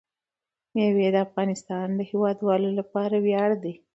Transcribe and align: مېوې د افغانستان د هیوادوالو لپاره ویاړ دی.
مېوې 0.73 1.07
د 1.13 1.17
افغانستان 1.27 1.87
د 1.95 1.99
هیوادوالو 2.09 2.69
لپاره 2.79 3.15
ویاړ 3.25 3.49
دی. 3.63 3.73